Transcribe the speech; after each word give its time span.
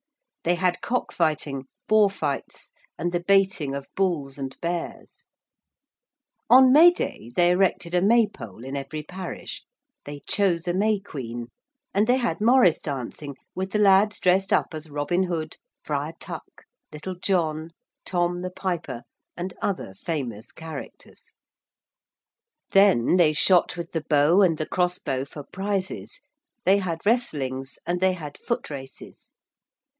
They 0.43 0.55
had 0.55 0.81
cock 0.81 1.13
fighting, 1.13 1.67
boar 1.87 2.09
fights, 2.09 2.71
and 2.97 3.11
the 3.11 3.19
baiting 3.19 3.75
of 3.75 3.87
bulls 3.95 4.39
and 4.39 4.59
bears. 4.59 5.25
On 6.49 6.71
May 6.73 6.89
Day 6.89 7.29
they 7.35 7.51
erected 7.51 7.93
a 7.93 8.01
May 8.01 8.25
pole 8.25 8.65
in 8.65 8.75
every 8.75 9.03
parish: 9.03 9.63
they 10.05 10.21
chose 10.27 10.67
a 10.67 10.73
May 10.73 10.99
Queen: 10.99 11.49
and 11.93 12.07
they 12.07 12.17
had 12.17 12.41
morris 12.41 12.79
dancing 12.79 13.35
with 13.53 13.69
the 13.69 13.77
lads 13.77 14.19
dressed 14.19 14.51
up 14.51 14.73
as 14.73 14.89
Robin 14.89 15.21
Hood, 15.21 15.57
Friar 15.83 16.13
Tuck, 16.19 16.63
Little 16.91 17.17
John, 17.21 17.69
Tom 18.03 18.39
the 18.39 18.49
Piper, 18.49 19.03
and 19.37 19.53
other 19.61 19.93
famous 19.93 20.51
characters. 20.51 21.33
[Illustration: 22.71 22.71
BEAR 22.71 22.71
BAITING. 22.73 22.97
(From 22.97 23.05
the 23.05 23.11
Luttrell 23.11 23.13
Psalter.)] 23.13 23.13
Then 23.13 23.15
they 23.17 23.33
shot 23.73 23.77
with 23.77 23.91
the 23.91 24.05
bow 24.09 24.41
and 24.41 24.57
the 24.57 24.65
cross 24.65 24.97
bow 24.97 25.23
for 25.25 25.43
prizes: 25.43 26.21
they 26.65 26.79
had 26.79 27.05
wrestlings 27.05 27.77
and 27.85 28.01
they 28.01 28.13
had 28.13 28.39
foot 28.39 28.71
races. 28.71 29.33